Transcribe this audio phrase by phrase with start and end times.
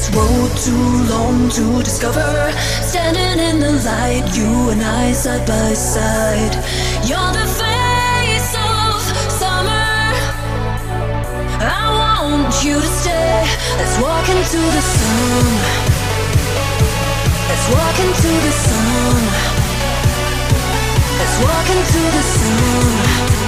[0.00, 2.52] This road too long to discover.
[2.82, 6.54] Standing in the light, you and I side by side.
[7.04, 9.00] You're the face of
[9.40, 9.92] summer.
[11.60, 13.44] I want you to stay.
[13.78, 15.46] Let's walk into the sun.
[17.48, 19.20] Let's walk into the sun.
[21.18, 23.39] Let's walk into the sun.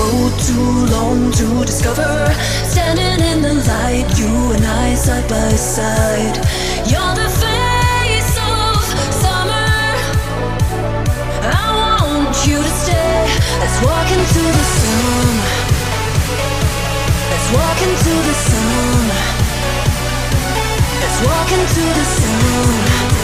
[0.00, 2.12] Road too long to discover.
[2.72, 6.36] Standing in the light, you and I side by side.
[6.90, 8.80] You're the face of
[9.24, 9.70] summer.
[11.52, 13.16] I want you to stay.
[13.60, 15.28] Let's walk into the sun.
[17.32, 19.02] Let's walk into the sun.
[21.02, 23.19] Let's walk into the sun.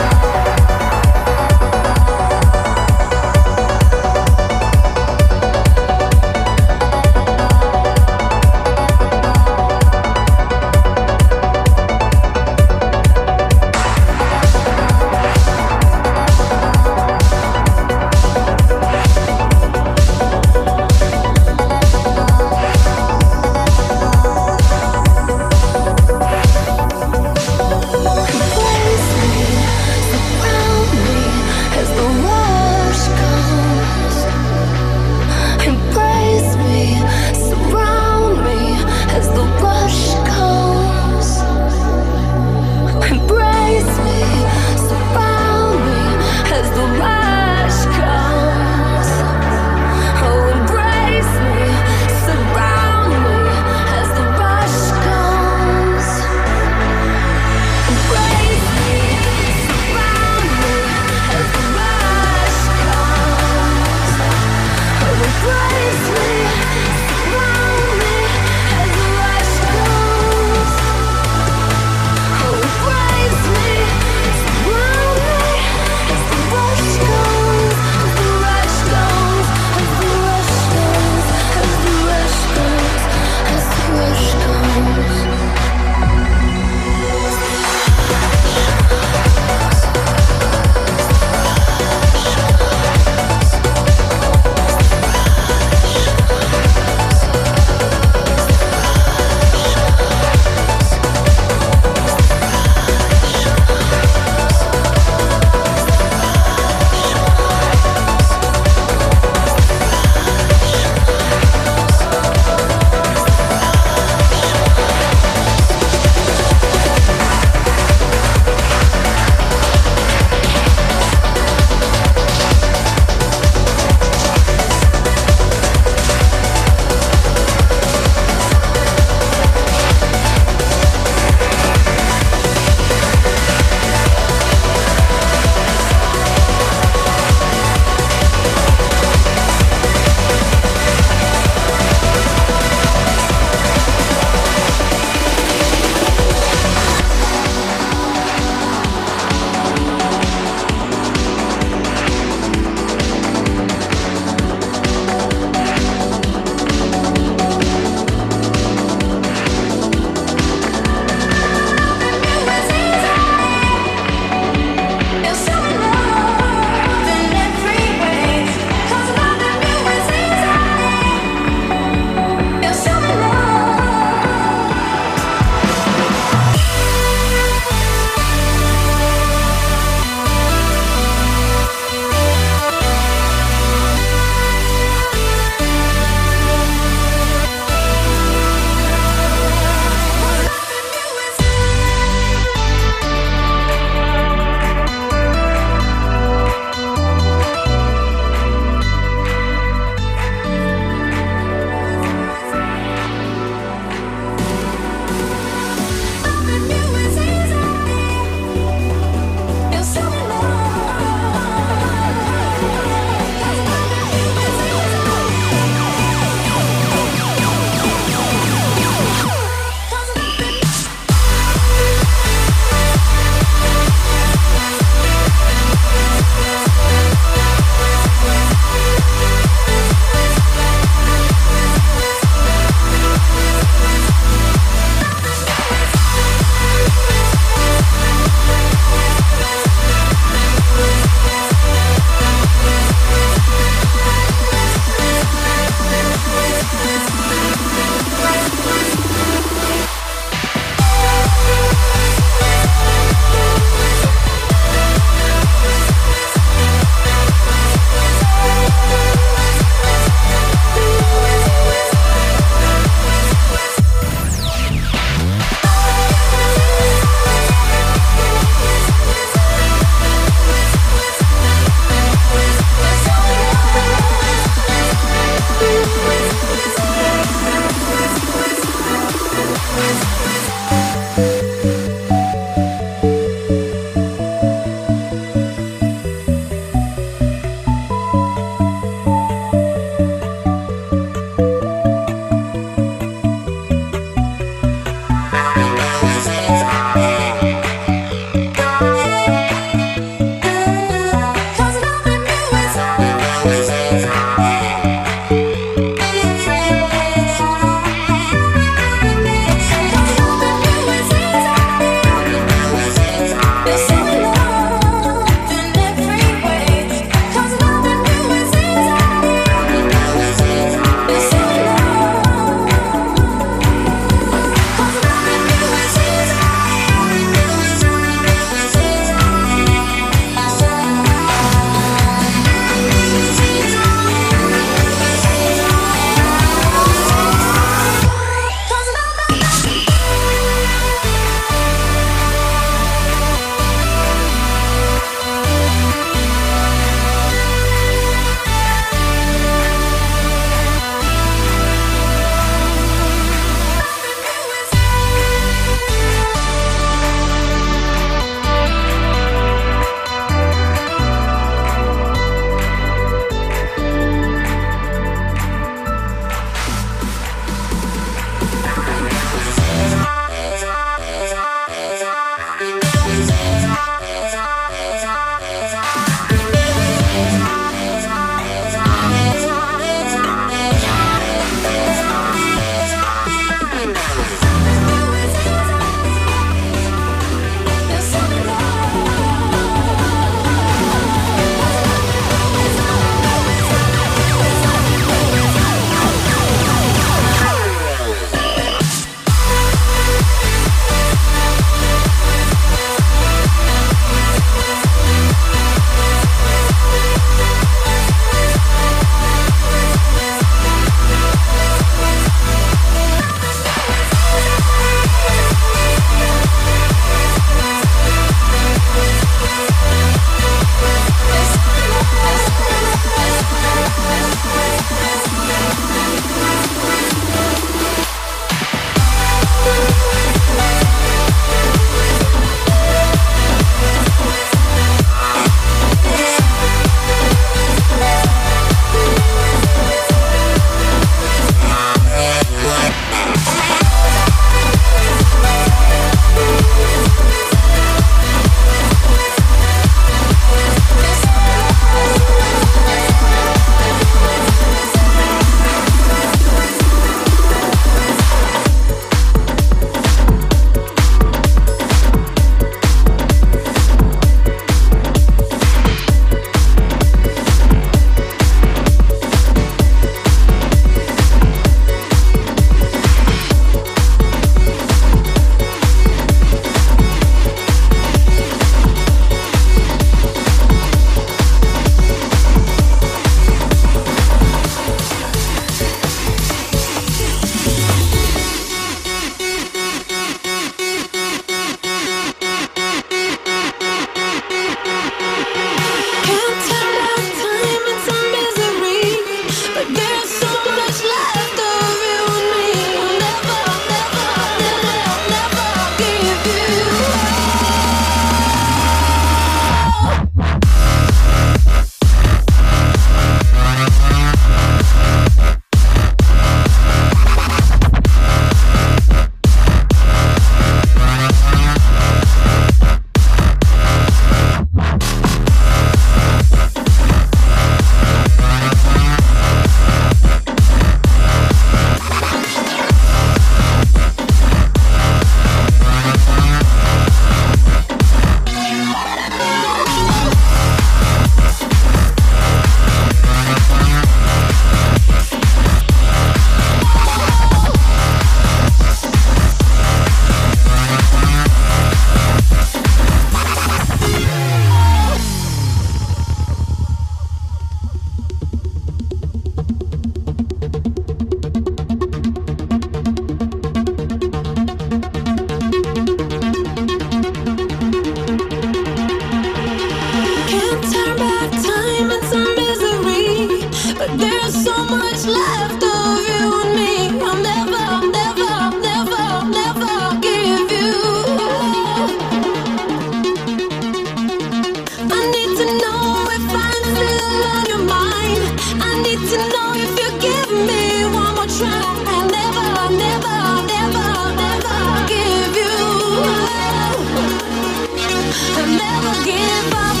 [599.25, 600.00] give up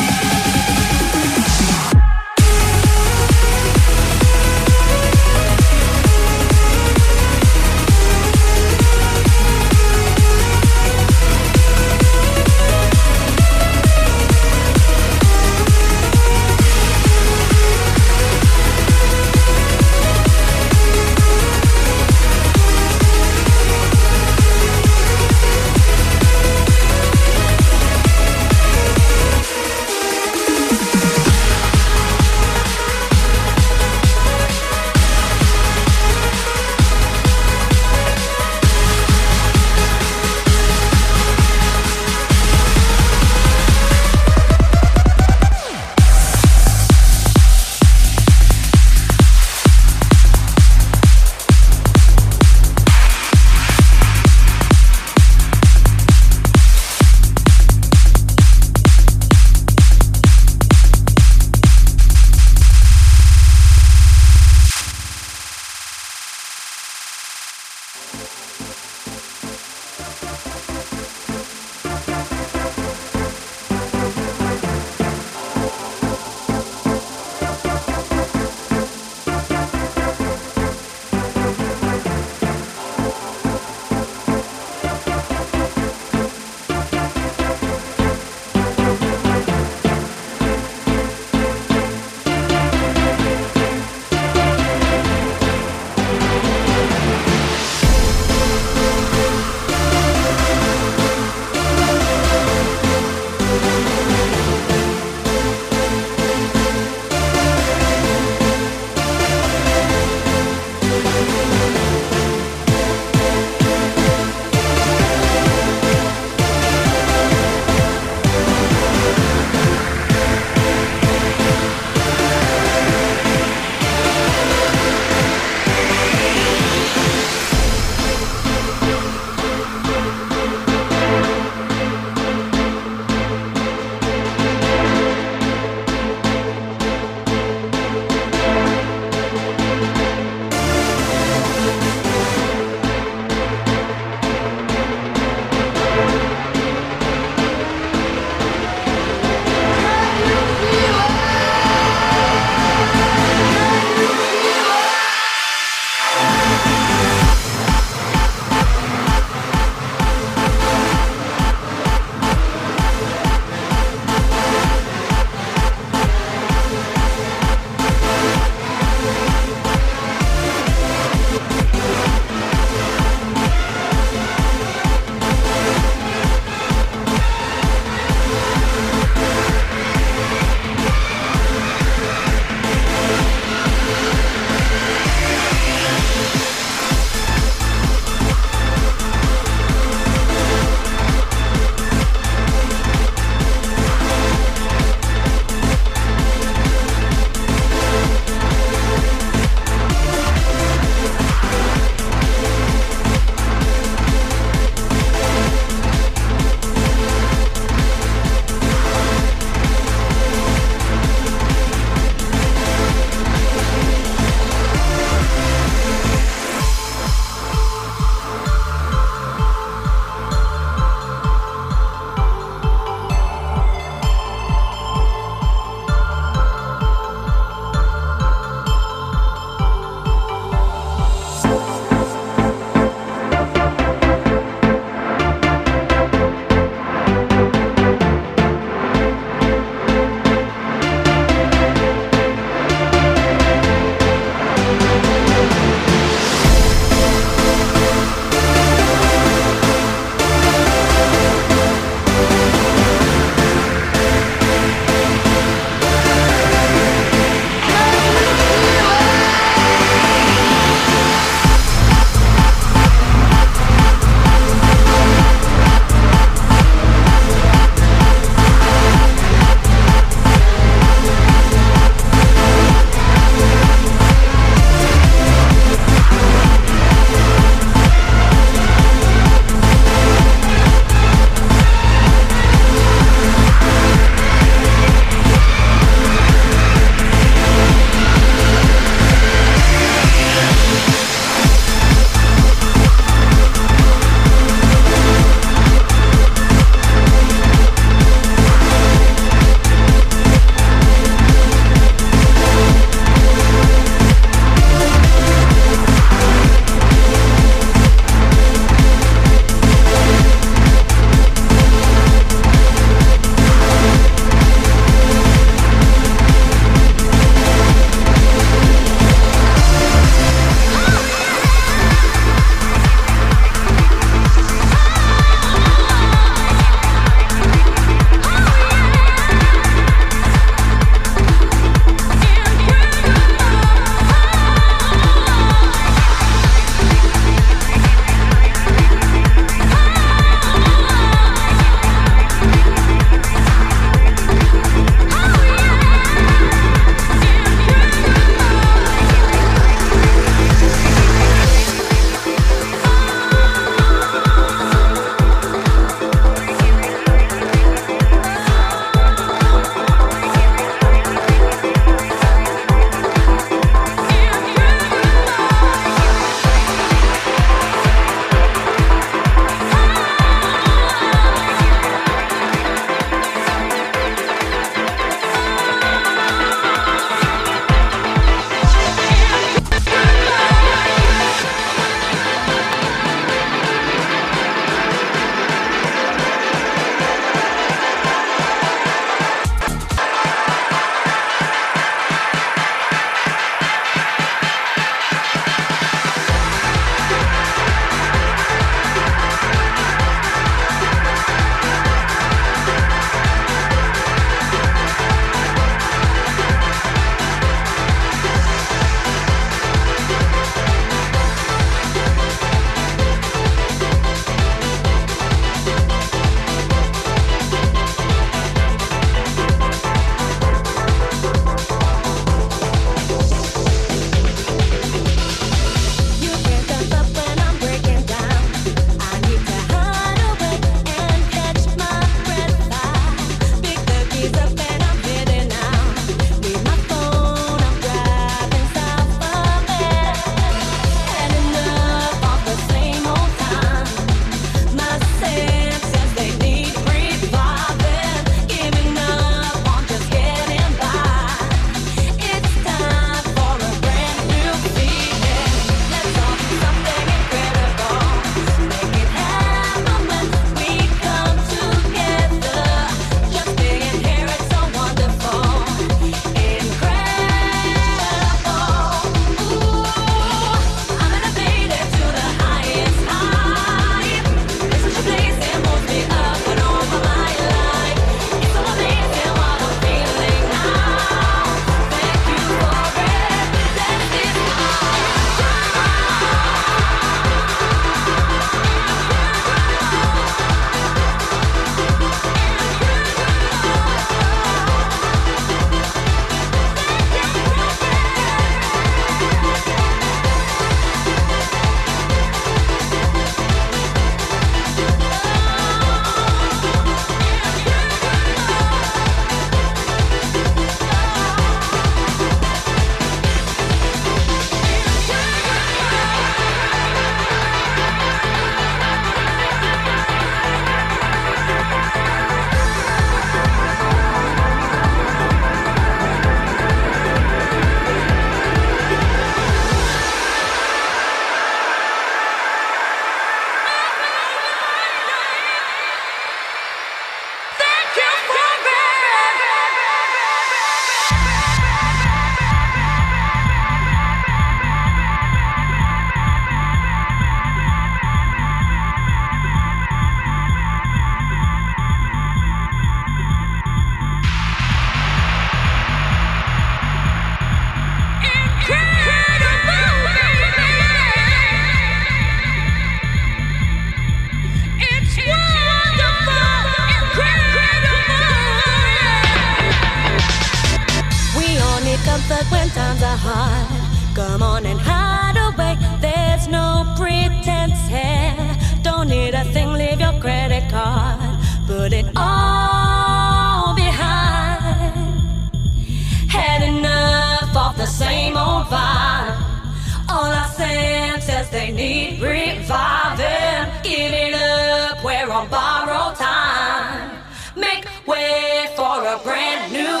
[592.26, 597.22] Reviving, giving up, we're on borrowed time.
[597.54, 600.00] Make way for a brand new